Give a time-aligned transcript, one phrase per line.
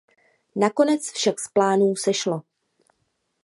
[0.55, 2.41] Nakonec však z plánů sešlo.